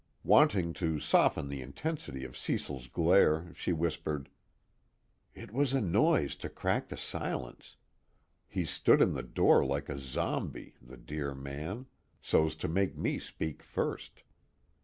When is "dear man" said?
10.97-11.85